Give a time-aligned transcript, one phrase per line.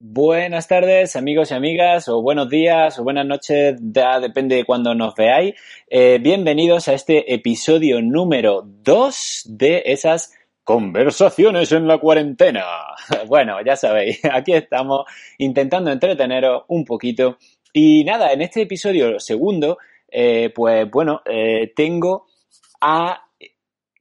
[0.00, 5.12] Buenas tardes, amigos y amigas, o buenos días, o buenas noches, depende de cuando nos
[5.16, 5.56] veáis.
[5.88, 10.32] Eh, bienvenidos a este episodio número 2 de esas
[10.62, 12.64] conversaciones en la cuarentena.
[13.26, 15.04] Bueno, ya sabéis, aquí estamos
[15.36, 17.36] intentando entreteneros un poquito.
[17.72, 19.78] Y nada, en este episodio segundo,
[20.08, 22.26] eh, pues bueno, eh, tengo
[22.80, 23.20] a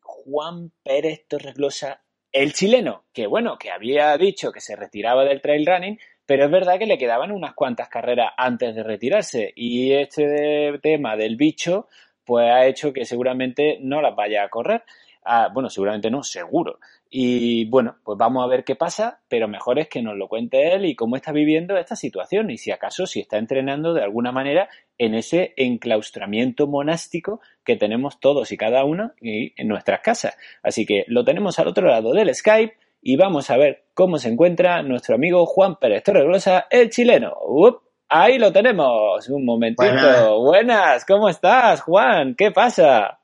[0.03, 2.03] Juan Pérez Torreglosa
[2.41, 6.51] el chileno, que bueno, que había dicho que se retiraba del trail running, pero es
[6.51, 11.87] verdad que le quedaban unas cuantas carreras antes de retirarse y este tema del bicho
[12.25, 14.83] pues ha hecho que seguramente no las vaya a correr.
[15.27, 16.79] Ah, bueno, seguramente no, seguro.
[17.09, 20.73] Y bueno, pues vamos a ver qué pasa, pero mejor es que nos lo cuente
[20.73, 24.31] él y cómo está viviendo esta situación y si acaso si está entrenando de alguna
[24.31, 30.37] manera en ese enclaustramiento monástico que tenemos todos y cada uno en nuestras casas.
[30.63, 34.29] Así que lo tenemos al otro lado del Skype y vamos a ver cómo se
[34.29, 37.35] encuentra nuestro amigo Juan Pérez Torreglosa, el chileno.
[38.09, 39.29] ahí lo tenemos.
[39.29, 40.41] Un momentito.
[40.41, 42.35] Buenas, ¿cómo estás, Juan?
[42.35, 43.19] ¿Qué pasa?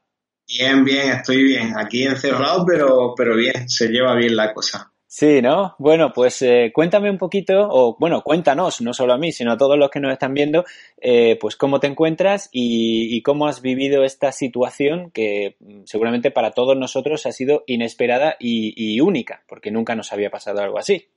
[0.47, 1.77] Bien, bien, estoy bien.
[1.77, 4.93] Aquí encerrado, pero, pero bien, se lleva bien la cosa.
[5.15, 5.75] Sí, ¿no?
[5.77, 9.57] Bueno, pues eh, cuéntame un poquito, o bueno, cuéntanos, no solo a mí, sino a
[9.57, 10.65] todos los que nos están viendo,
[10.99, 16.49] eh, pues cómo te encuentras y, cómo has vivido esta situación que mm, seguramente para
[16.49, 21.07] todos nosotros ha sido inesperada y, única, porque nunca nos había pasado algo así.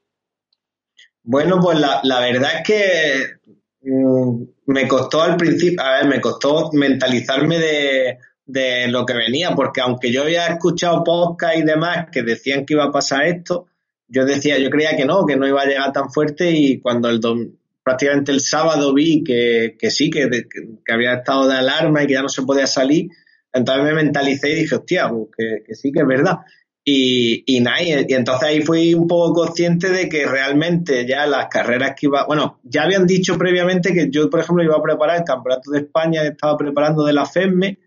[1.22, 6.20] Bueno, pues la, la verdad es que mm, me costó al principio, a ver, me
[6.20, 12.06] costó mentalizarme de de lo que venía, porque aunque yo había escuchado podcast y demás
[12.12, 13.66] que decían que iba a pasar esto,
[14.08, 17.08] yo decía, yo creía que no, que no iba a llegar tan fuerte y cuando
[17.10, 17.20] el
[17.82, 22.22] prácticamente el sábado vi que, sí, que, que, había estado de alarma y que ya
[22.22, 23.10] no se podía salir,
[23.52, 26.38] entonces me mentalicé y dije, hostia, pues que, sí, que es verdad.
[26.84, 31.46] Y, y nada, y, entonces ahí fui un poco consciente de que realmente ya las
[31.46, 35.18] carreras que iba, bueno, ya habían dicho previamente que yo, por ejemplo, iba a preparar
[35.18, 37.78] el Campeonato de España, estaba preparando de la FEMME,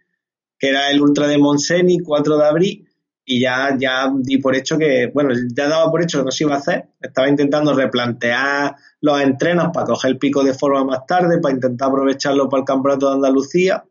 [0.59, 2.89] que era el Ultra de Monseni, 4 de abril,
[3.25, 6.43] y ya, ya di por hecho que, bueno, ya daba por hecho que no se
[6.43, 6.89] iba a hacer.
[6.99, 11.89] Estaba intentando replantear los entrenos para coger el pico de forma más tarde, para intentar
[11.89, 13.85] aprovecharlo para el Campeonato de Andalucía,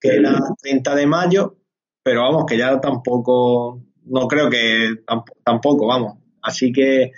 [0.00, 1.56] que era 30 de mayo,
[2.02, 5.02] pero vamos, que ya tampoco, no creo que
[5.44, 6.14] tampoco, vamos.
[6.40, 7.12] Así que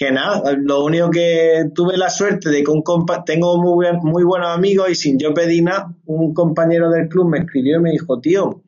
[0.00, 4.24] que nada, lo único que tuve la suerte de que un compa tengo muy, muy
[4.24, 7.90] buenos amigos y sin yo pedir nada, un compañero del club me escribió y me
[7.90, 8.62] dijo, tío,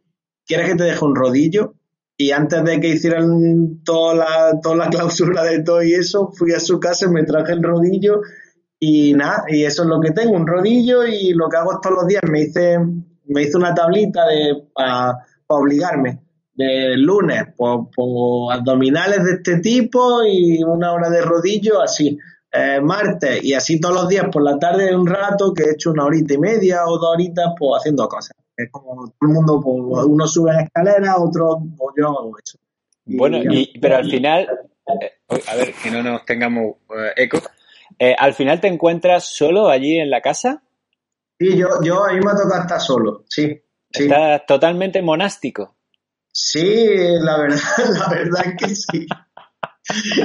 [0.46, 1.72] ¿quieres que te deje un rodillo?
[2.18, 6.52] Y antes de que hicieran toda la, toda la cláusula de todo y eso, fui
[6.52, 8.20] a su casa, me traje el rodillo
[8.78, 11.96] y nada, y eso es lo que tengo, un rodillo y lo que hago todos
[11.96, 12.78] los días, me hice,
[13.24, 15.16] me hice una tablita de para
[15.46, 16.20] obligarme
[16.54, 22.18] de lunes, pues, pues, abdominales de este tipo y una hora de rodillo, así.
[22.54, 25.90] Eh, martes y así todos los días por la tarde un rato que he hecho
[25.90, 28.36] una horita y media o dos horitas pues haciendo cosas.
[28.54, 32.58] Es como todo el mundo, pues, uno sube en escalera, otro, pues yo hago eso.
[33.06, 34.46] bueno, y, pero al final,
[35.00, 35.12] eh,
[35.50, 37.38] a ver, que no nos tengamos eh, eco,
[38.18, 40.62] al final te encuentras solo allí en la casa.
[41.38, 43.62] Sí, yo, yo a mí me toca estar solo, sí.
[43.90, 44.02] sí.
[44.04, 45.74] Estás totalmente monástico.
[46.32, 46.86] Sí,
[47.20, 47.58] la verdad,
[47.98, 49.06] la verdad es que sí.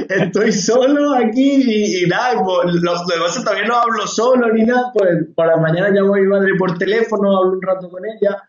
[0.08, 5.26] Estoy solo aquí y, nada, pues, los demás también no hablo solo ni nada, pues
[5.34, 8.42] por la mañana llamo a mi madre por teléfono, hablo un rato con ella,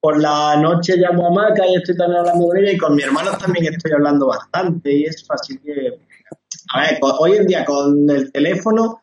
[0.00, 3.02] por la noche llamo a Maca y estoy también hablando con ella y con mi
[3.02, 6.00] hermano también estoy hablando bastante y eso, así que,
[6.74, 9.02] a ver, hoy en día con el teléfono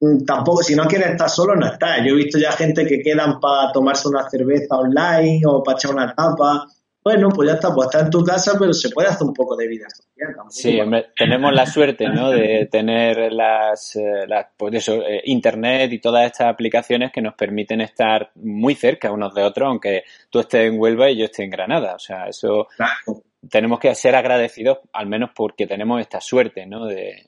[0.00, 1.98] mm, tampoco, si no quieres estar solo, no estás.
[2.04, 5.94] Yo he visto ya gente que quedan para tomarse una cerveza online o para echar
[5.94, 6.66] una tapa
[7.02, 9.56] bueno, pues ya está, pues está en tu casa, pero se puede hacer un poco
[9.56, 10.34] de vida social.
[10.50, 10.78] Sí,
[11.16, 12.30] tenemos la suerte, ¿no?
[12.30, 14.26] De tener las, eh,
[14.56, 19.32] pues eso, eh, internet y todas estas aplicaciones que nos permiten estar muy cerca unos
[19.34, 21.94] de otros, aunque tú estés en Huelva y yo esté en Granada.
[21.94, 22.66] O sea, eso
[23.48, 26.86] tenemos que ser agradecidos, al menos porque tenemos esta suerte, ¿no?
[26.86, 27.26] De,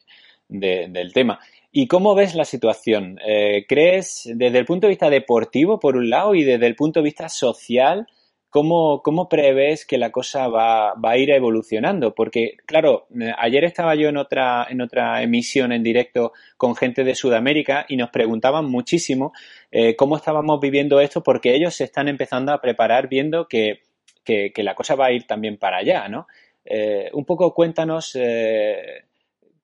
[0.49, 1.39] del tema.
[1.73, 3.21] ¿Y cómo ves la situación?
[3.25, 6.99] Eh, ¿Crees desde el punto de vista deportivo, por un lado, y desde el punto
[6.99, 8.09] de vista social?
[8.51, 12.17] ¿Cómo, ¿Cómo prevés que la cosa va, va, a ir evolucionando?
[12.17, 17.05] Porque, claro, eh, ayer estaba yo en otra, en otra emisión en directo con gente
[17.05, 19.33] de Sudamérica y nos preguntaban muchísimo
[19.71, 23.83] eh, cómo estábamos viviendo esto porque ellos se están empezando a preparar viendo que,
[24.25, 26.27] que, la cosa va a ir también para allá, ¿no?
[26.65, 28.19] Eh, un poco cuéntanos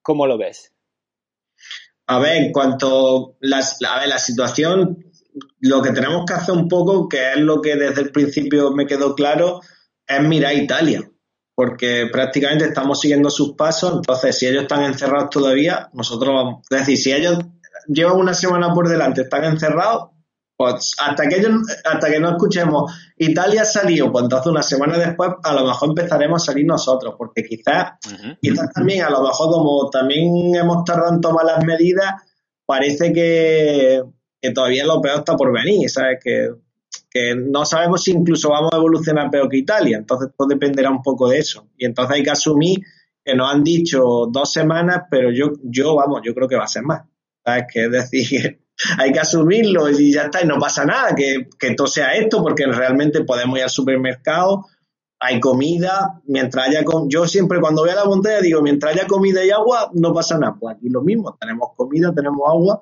[0.00, 0.72] cómo lo ves.
[2.06, 5.06] A ver, en cuanto a la situación
[5.60, 8.86] lo que tenemos que hacer un poco, que es lo que desde el principio me
[8.86, 9.60] quedó claro,
[10.06, 11.08] es mirar Italia.
[11.56, 16.80] porque prácticamente estamos siguiendo sus pasos, entonces si ellos están encerrados todavía, nosotros vamos, es
[16.80, 17.38] decir, si ellos
[17.88, 20.10] llevan una semana por delante, están encerrados,
[20.54, 21.52] pues hasta que ellos,
[21.84, 26.42] hasta que no escuchemos Italia salió, pues entonces una semana después a lo mejor empezaremos
[26.42, 27.92] a salir nosotros, porque quizás,
[28.40, 32.22] quizás también a lo mejor como también hemos tardado en tomar las medidas,
[32.66, 34.02] parece que,
[34.40, 36.18] que todavía lo peor está por venir, ¿sabes?
[36.22, 36.50] Que
[37.10, 41.02] que no sabemos si incluso vamos a evolucionar peor que Italia, entonces todo dependerá un
[41.02, 41.68] poco de eso.
[41.76, 42.80] Y entonces hay que asumir
[43.24, 46.68] que nos han dicho dos semanas, pero yo, yo vamos, yo creo que va a
[46.68, 47.04] ser más.
[47.44, 47.64] ¿Sabes?
[47.72, 48.60] Que es decir,
[48.98, 52.42] hay que asumirlo y ya está, y no pasa nada, que, que todo sea esto,
[52.42, 54.66] porque realmente podemos ir al supermercado,
[55.18, 59.42] hay comida, mientras haya, yo siempre cuando voy a la montaña digo, mientras haya comida
[59.42, 60.56] y agua, no pasa nada.
[60.60, 62.78] Pues aquí lo mismo, tenemos comida, tenemos agua,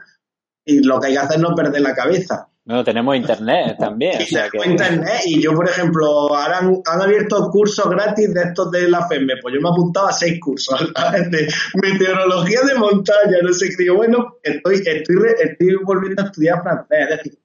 [0.65, 2.49] y lo que hay que hacer es no perder la cabeza.
[2.67, 4.21] No, tenemos internet también.
[4.21, 9.07] Sí, internet y yo, por ejemplo, ahora han, abierto cursos gratis de estos de la
[9.07, 9.35] FEME.
[9.43, 10.81] Pues yo me apuntaba a seis cursos
[11.31, 13.85] de meteorología de montaña, no sé qué.
[13.85, 16.99] Digo, bueno, estoy, estoy, estoy volviendo a estudiar francés.
[17.01, 17.39] Es decir,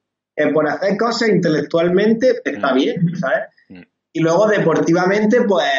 [0.53, 2.75] por hacer cosas intelectualmente está mm.
[2.75, 3.49] bien, ¿sabes?
[3.67, 3.81] Mm.
[4.13, 5.69] Y luego deportivamente, pues,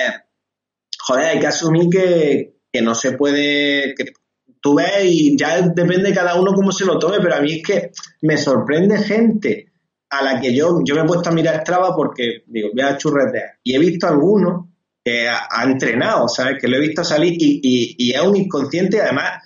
[0.98, 4.12] joder, hay que asumir que, que no se puede, que
[4.61, 7.55] tú ves y ya depende de cada uno cómo se lo tome, pero a mí
[7.55, 7.93] es que
[8.23, 9.71] me sorprende gente
[10.11, 12.97] a la que yo, yo me he puesto a mirar Strava porque, digo, voy a
[12.97, 13.59] churretear.
[13.62, 14.67] Y he visto algunos
[15.05, 16.61] que ha, entrenado, ¿sabes?
[16.61, 19.43] Que lo he visto salir y, y, y es un inconsciente, además,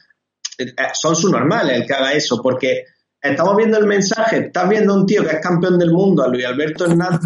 [0.58, 2.84] eh, son su normales el que haga eso, porque
[3.20, 6.28] estamos viendo el mensaje, estás viendo a un tío que es campeón del mundo, a
[6.28, 7.20] Luis Alberto Hernández,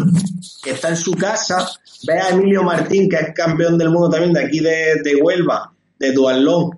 [0.61, 1.69] que está en su casa,
[2.05, 5.71] ve a Emilio Martín, que es campeón del mundo también de aquí de, de Huelva,
[5.97, 6.77] de Dualón,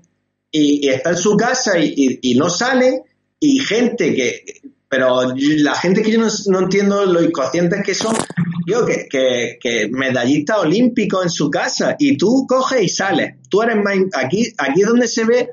[0.51, 3.03] y, está en su casa y, no sale,
[3.39, 4.44] y gente que,
[4.89, 8.15] pero la gente que yo no, entiendo lo inconscientes que son,
[8.68, 13.62] yo que, que, que, medallista olímpico en su casa, y tú coges y sales, tú
[13.62, 15.50] eres más, aquí, aquí es donde se ve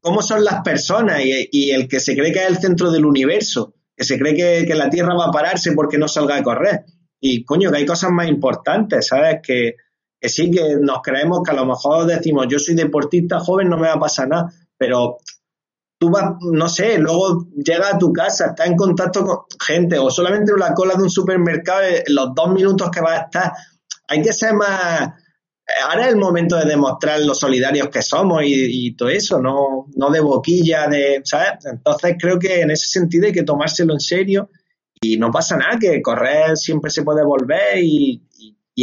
[0.00, 3.74] cómo son las personas y, el que se cree que es el centro del universo,
[3.96, 6.84] que se cree que, que la Tierra va a pararse porque no salga a correr.
[7.20, 9.40] Y coño, que hay cosas más importantes, ¿sabes?
[9.42, 9.74] Que,
[10.20, 13.78] que sí que nos creemos que a lo mejor decimos yo soy deportista joven, no
[13.78, 15.18] me va a pasar nada, pero
[15.98, 20.10] tú vas, no sé, luego llegas a tu casa, estás en contacto con gente o
[20.10, 23.52] solamente en la cola de un supermercado, en los dos minutos que vas a estar,
[24.08, 25.12] hay que ser más...
[25.88, 30.10] Ahora es el momento de demostrar lo solidarios que somos y, todo eso, no, no
[30.10, 31.64] de boquilla, de, ¿sabes?
[31.64, 34.50] Entonces creo que en ese sentido hay que tomárselo en serio
[35.00, 38.20] y no pasa nada, que correr siempre se puede volver y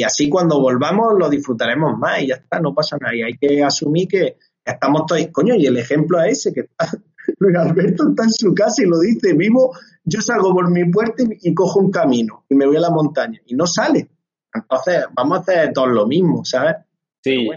[0.04, 3.16] así cuando volvamos lo disfrutaremos más y ya está, no pasa nada.
[3.16, 6.90] Y hay que asumir que estamos todos, coño, y el ejemplo es ese, que está,
[7.60, 11.54] Alberto está en su casa y lo dice, vivo, yo salgo por mi puerta y,
[11.54, 14.10] cojo un camino y me voy a la montaña y no sale.
[14.54, 16.78] Entonces, vamos a hacer todos lo mismo, ¿sabes?
[17.24, 17.48] Sí,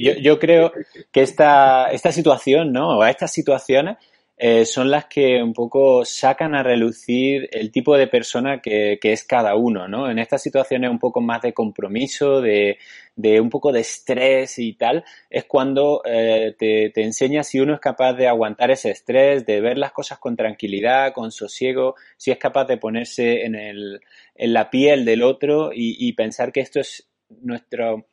[0.00, 0.72] yo, yo, creo
[1.12, 2.98] que esta, esta situación, ¿no?
[2.98, 3.98] O estas situaciones
[4.40, 9.24] eh, son las que un poco sacan a relucir el tipo de persona que, es
[9.24, 10.08] cada uno, ¿no?
[10.08, 12.78] En estas situaciones un poco más de compromiso, de,
[13.16, 17.80] un poco de estrés y tal, es cuando eh, te, te enseña si uno es
[17.80, 22.38] capaz de aguantar ese estrés, de ver las cosas con tranquilidad, con sosiego, si es
[22.38, 24.00] capaz de ponerse en, el,
[24.36, 27.08] en la piel del otro y, pensar que esto es
[27.40, 28.06] nuestro...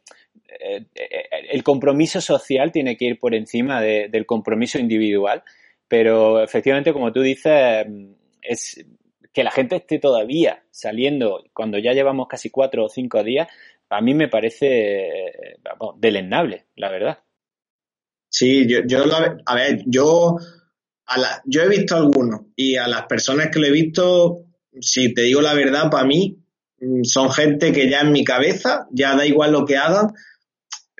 [0.60, 0.86] Eh,
[1.52, 5.44] el compromiso social tiene que ir por encima del compromiso individual
[5.88, 7.86] pero efectivamente, como tú dices,
[8.42, 8.86] es
[9.34, 13.48] que la gente esté todavía saliendo cuando ya llevamos casi cuatro o cinco días,
[13.90, 17.20] a mí me parece vamos, deleznable, la verdad.
[18.30, 19.04] Sí, yo, yo
[19.46, 20.38] a ver, yo,
[21.06, 24.46] a la, yo he visto algunos y a las personas que lo he visto,
[24.80, 26.40] si te digo la verdad, para mí
[26.80, 30.08] mm, son gente que ya en mi cabeza, ya da igual lo que hagan,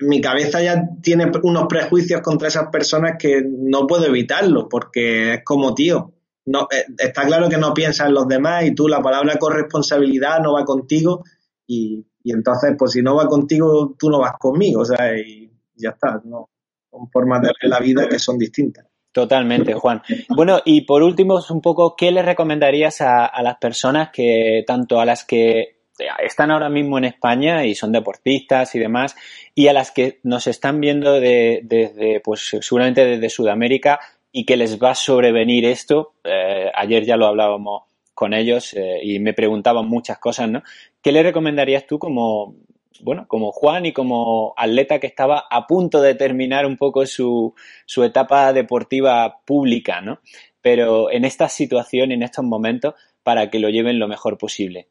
[0.00, 5.44] mi cabeza ya tiene unos prejuicios contra esas personas que no puedo evitarlo, porque es
[5.44, 6.12] como, tío,
[6.44, 10.40] no, eh, está claro que no piensas en los demás y tú la palabra corresponsabilidad
[10.40, 11.24] no va contigo
[11.66, 15.90] y, entonces, pues si no va contigo, tú no vas conmigo, o sea, y ya
[15.90, 16.50] está, no,
[16.90, 18.86] son formas de ver la vida que son distintas.
[19.12, 20.02] Totalmente, Juan.
[20.28, 25.06] Bueno, y por último, un poco, ¿qué le recomendarías a las personas que, tanto a
[25.06, 25.75] las que
[26.22, 29.16] están ahora mismo en España y son deportistas y demás,
[29.54, 34.00] y a las que nos están viendo desde, pues seguramente desde Sudamérica
[34.32, 36.14] y que les va a sobrevenir esto.
[36.24, 40.62] Eh, ayer ya lo hablábamos con ellos eh, y me preguntaban muchas cosas, ¿no?
[41.02, 42.56] ¿Qué le recomendarías tú como,
[43.00, 47.54] bueno, como Juan y como atleta que estaba a punto de terminar un poco su,
[47.84, 50.20] su etapa deportiva pública, ¿no?
[50.60, 54.88] Pero en esta situación, en estos momentos, para que lo lleven lo mejor posible.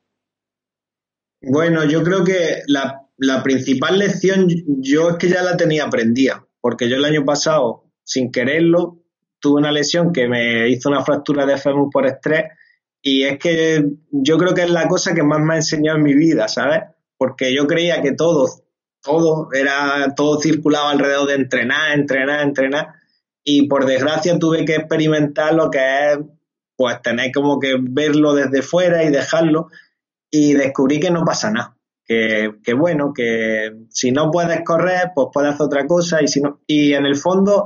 [1.47, 4.47] Bueno, yo creo que la, la principal lección
[4.79, 8.97] yo es que ya la tenía aprendida, porque yo el año pasado, sin quererlo,
[9.39, 12.45] tuve una lesión que me hizo una fractura de fémur por estrés
[13.01, 16.03] y es que yo creo que es la cosa que más me ha enseñado en
[16.03, 16.81] mi vida, ¿sabes?
[17.17, 18.47] Porque yo creía que todo,
[19.03, 22.87] todo era, todo circulaba alrededor de entrenar, entrenar, entrenar
[23.43, 26.17] y por desgracia tuve que experimentar lo que es
[26.75, 29.69] pues tener como que verlo desde fuera y dejarlo
[30.35, 31.77] y descubrí que no pasa nada.
[32.05, 36.61] Que, bueno, que si no puedes correr, pues puedes hacer otra cosa y si no,
[36.67, 37.65] y en el fondo,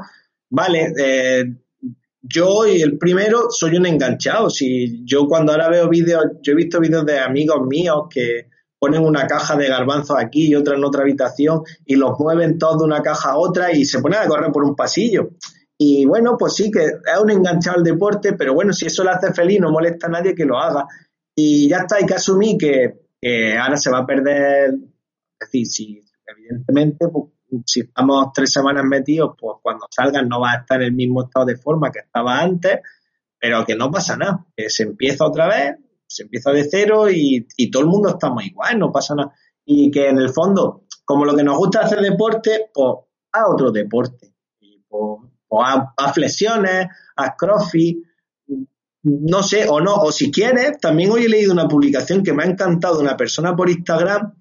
[0.50, 1.46] vale, eh,
[2.22, 4.50] yo el primero soy un enganchado.
[4.50, 9.04] Si yo cuando ahora veo vídeos, yo he visto vídeos de amigos míos que ponen
[9.04, 12.86] una caja de garbanzos aquí y otra en otra habitación y los mueven todos de
[12.86, 15.32] una caja a otra y se ponen a correr por un pasillo.
[15.78, 19.10] Y bueno, pues sí, que es un enganchado al deporte, pero bueno, si eso le
[19.10, 20.86] hace feliz, no molesta a nadie que lo haga.
[21.42, 26.02] Y ya está, hay que asumir que, ahora se va a perder, es decir, si
[26.28, 27.32] evidentemente, pues,
[27.66, 31.24] si estamos tres semanas metidos, pues cuando salgan no va a estar en el mismo
[31.24, 32.82] estado de forma que estaba antes,
[33.40, 37.48] pero que no pasa nada, que se empieza otra vez, se empieza de cero y,
[37.56, 39.34] y todo el mundo estamos igual, no pasa nada.
[39.64, 42.96] Y que en el fondo, como lo que nos gusta hacer deporte, pues
[43.32, 44.36] a otro deporte.
[44.60, 48.04] Y pues o a flexiones, a crossfit,
[49.22, 52.44] no sé, o no, o si quieres, también hoy he leído una publicación que me
[52.44, 54.34] ha encantado una persona por Instagram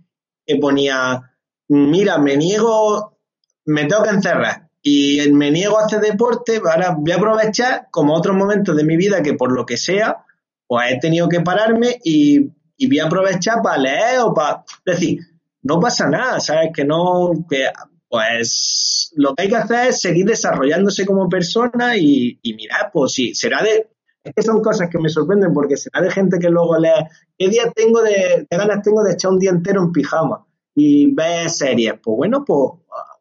[0.46, 1.34] que ponía,
[1.68, 3.18] mira, me niego,
[3.64, 8.14] me tengo que encerrar y me niego a hacer deporte, ahora voy a aprovechar como
[8.14, 10.24] otros momentos de mi vida que por lo que sea,
[10.66, 12.50] pues he tenido que pararme y,
[12.86, 14.64] voy a aprovechar para leer o para...
[14.84, 15.18] Es decir,
[15.62, 16.70] no pasa nada, ¿sabes?
[16.72, 17.66] Que no, que
[18.08, 23.12] pues lo que hay que hacer es seguir desarrollándose como persona y, y mirar, pues
[23.12, 23.88] sí, será de...
[24.28, 27.06] Es que son cosas que me sorprenden porque será de gente que luego lee,
[27.36, 31.48] ¿qué día tengo de, ganas tengo de echar un día entero en pijama y ver
[31.50, 31.94] series?
[32.02, 32.72] Pues bueno, pues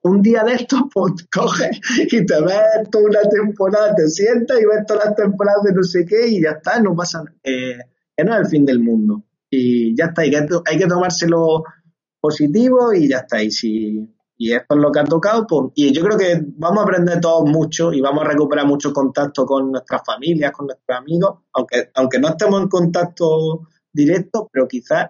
[0.04, 4.66] un día de estos, pues coges y te ves toda una temporada, te sientas y
[4.66, 7.36] ves todas las temporadas de no sé qué y ya está, no pasa nada.
[7.44, 7.78] Eh,
[8.26, 9.24] no es el fin del mundo.
[9.50, 11.64] Y ya está, hay que, hay que tomárselo
[12.20, 13.42] positivo y ya está.
[13.42, 15.48] Y si y esto es lo que ha tocado.
[15.76, 19.46] Y yo creo que vamos a aprender todos mucho y vamos a recuperar mucho contacto
[19.46, 25.10] con nuestras familias, con nuestros amigos, aunque, aunque no estemos en contacto directo, pero quizás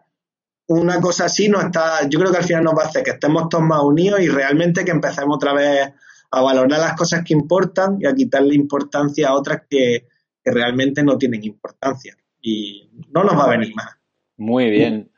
[0.67, 3.11] una cosa así no está, yo creo que al final nos va a hacer que
[3.11, 5.93] estemos todos más unidos y realmente que empecemos otra vez
[6.31, 10.07] a valorar las cosas que importan y a quitarle importancia a otras que,
[10.43, 12.17] que realmente no tienen importancia.
[12.41, 13.96] Y no nos va a venir más.
[14.37, 15.09] Muy bien.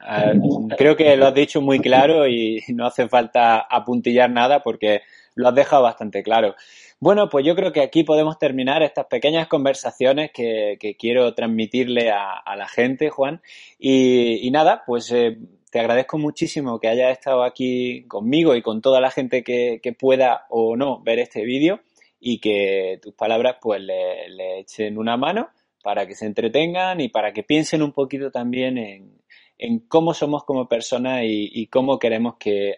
[0.78, 5.02] creo que lo has dicho muy claro y no hace falta apuntillar nada porque
[5.36, 6.56] lo has dejado bastante claro.
[7.02, 12.56] Bueno, pues yo creo que aquí podemos terminar estas pequeñas conversaciones que, quiero transmitirle a,
[12.58, 13.42] la gente, Juan.
[13.78, 15.38] Y, nada, pues eh,
[15.72, 20.46] te agradezco muchísimo que hayas estado aquí conmigo y con toda la gente que, pueda
[20.50, 21.82] o no ver este vídeo
[22.20, 25.50] y que tus palabras pues le echen una mano
[25.84, 30.68] para que se entretengan y para que piensen un poquito también en, cómo somos como
[30.68, 32.76] personas y, cómo queremos que,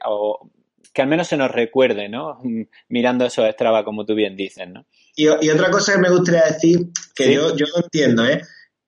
[0.94, 2.40] que al menos se nos recuerde, ¿no?
[2.90, 4.86] Mirando eso Strava, como tú bien dices, ¿no?
[5.16, 8.42] Y, otra cosa que me gustaría decir, que yo, yo entiendo, ¿eh?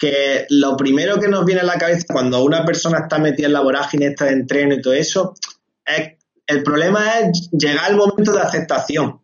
[0.04, 3.54] que lo primero que nos viene a la cabeza cuando una persona está metida en
[3.54, 5.34] la vorágine esta de entreno y todo eso,
[5.86, 9.22] es, el problema es llegar al momento de aceptación.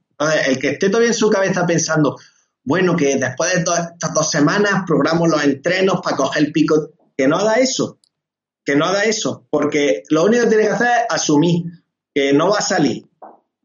[0.48, 2.16] el que esté todavía en su cabeza pensando,
[2.64, 6.90] bueno, que después de estas dos semanas programo los entrenos para coger el pico.
[7.18, 8.00] Que no haga eso,
[8.64, 11.64] que no haga eso, porque lo único que tiene que hacer es asumir
[12.14, 13.06] que no va a salir.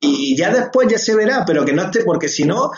[0.00, 2.70] Y ya después ya se verá, pero que no esté, porque si no,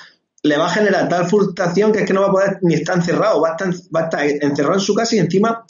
[0.42, 2.96] le va a generar tal frustración que es que no va a poder ni estar
[2.96, 5.64] encerrado, va a estar, va a estar encerrado en su casa y encima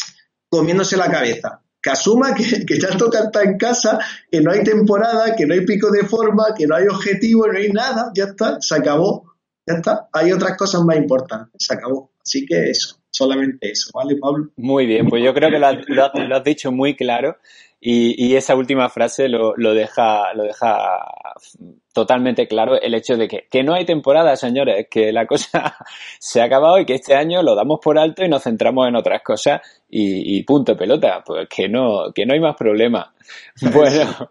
[0.49, 1.63] comiéndose la cabeza.
[1.81, 3.99] Que asuma que, que ya toca estar en casa,
[4.31, 7.59] que no hay temporada, que no hay pico de forma, que no hay objetivo, no
[7.59, 9.36] hay nada, ya está, se acabó.
[9.67, 10.09] Ya está.
[10.13, 11.53] Hay otras cosas más importantes.
[11.59, 12.11] Se acabó.
[12.27, 14.51] Así que eso, solamente eso, ¿vale, Pablo?
[14.57, 15.67] Muy bien, pues yo creo que lo
[16.37, 17.37] has, dicho muy claro
[17.81, 21.05] y, esa última frase lo, deja, lo deja
[21.97, 25.75] totalmente claro el hecho de que, que no hay temporada, señores, que la cosa
[26.21, 28.97] se ha acabado y que este año lo damos por alto y nos centramos en
[28.97, 33.15] otras cosas y, y punto pelota, pues que no, que no hay más problema.
[33.73, 34.31] Bueno,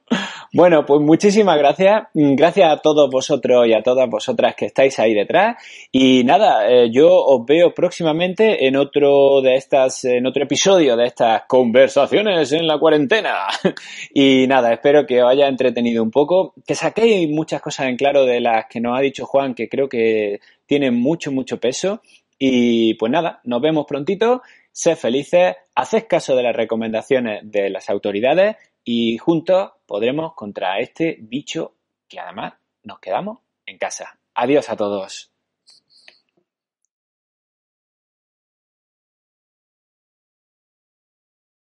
[0.53, 2.03] bueno, pues muchísimas gracias.
[2.13, 5.57] Gracias a todos vosotros y a todas vosotras que estáis ahí detrás.
[5.91, 11.05] Y nada, eh, yo os veo próximamente en otro de estas, en otro episodio de
[11.05, 13.47] estas conversaciones en la cuarentena.
[14.13, 18.25] y nada, espero que os haya entretenido un poco, que saquéis muchas cosas en claro
[18.25, 22.01] de las que nos ha dicho Juan, que creo que tienen mucho, mucho peso.
[22.37, 24.41] Y pues nada, nos vemos prontito.
[24.73, 31.17] Sed felices, haced caso de las recomendaciones de las autoridades y juntos podremos contra este
[31.21, 31.75] bicho
[32.09, 34.19] que además nos quedamos en casa.
[34.33, 35.34] Adiós a todos.